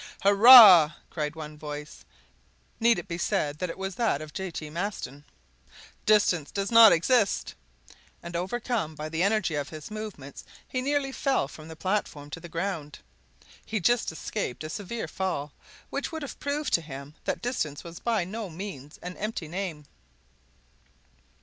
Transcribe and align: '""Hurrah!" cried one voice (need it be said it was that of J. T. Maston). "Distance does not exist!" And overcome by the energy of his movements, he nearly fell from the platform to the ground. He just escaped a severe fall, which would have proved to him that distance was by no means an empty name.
'""Hurrah!" 0.23 0.93
cried 1.11 1.35
one 1.35 1.59
voice 1.59 2.05
(need 2.79 2.97
it 2.97 3.07
be 3.07 3.19
said 3.19 3.61
it 3.61 3.77
was 3.77 3.93
that 3.97 4.19
of 4.19 4.33
J. 4.33 4.49
T. 4.49 4.67
Maston). 4.71 5.23
"Distance 6.07 6.49
does 6.49 6.71
not 6.71 6.91
exist!" 6.91 7.53
And 8.23 8.35
overcome 8.35 8.95
by 8.95 9.09
the 9.09 9.21
energy 9.21 9.53
of 9.53 9.69
his 9.69 9.91
movements, 9.91 10.43
he 10.67 10.81
nearly 10.81 11.11
fell 11.11 11.47
from 11.47 11.67
the 11.67 11.75
platform 11.75 12.31
to 12.31 12.39
the 12.39 12.49
ground. 12.49 12.97
He 13.63 13.79
just 13.79 14.11
escaped 14.11 14.63
a 14.63 14.71
severe 14.71 15.07
fall, 15.07 15.53
which 15.91 16.11
would 16.11 16.23
have 16.23 16.39
proved 16.39 16.73
to 16.73 16.81
him 16.81 17.13
that 17.25 17.43
distance 17.43 17.83
was 17.83 17.99
by 17.99 18.23
no 18.23 18.49
means 18.49 18.97
an 19.03 19.15
empty 19.17 19.47
name. 19.47 19.85